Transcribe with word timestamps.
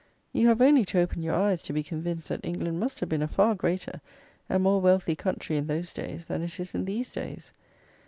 You 0.33 0.47
have 0.47 0.63
only 0.63 0.83
to 0.85 0.99
open 0.99 1.21
your 1.21 1.35
eyes 1.35 1.61
to 1.61 1.73
be 1.73 1.83
convinced 1.83 2.29
that 2.29 2.43
England 2.43 2.79
must 2.79 3.01
have 3.01 3.09
been 3.09 3.21
a 3.21 3.27
far 3.27 3.53
greater 3.53 4.01
and 4.49 4.63
more 4.63 4.81
wealthy 4.81 5.15
country 5.15 5.57
in 5.57 5.67
those 5.67 5.93
days 5.93 6.25
than 6.25 6.41
it 6.41 6.59
is 6.59 6.73
in 6.73 6.85
these 6.85 7.11
days. 7.11 7.53